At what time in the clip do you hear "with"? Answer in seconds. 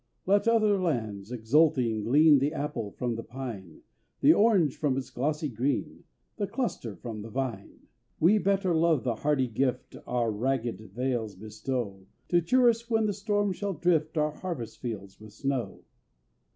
15.21-15.33